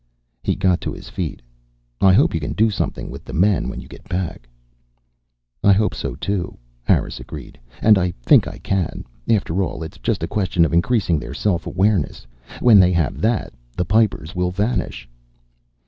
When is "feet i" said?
1.09-2.11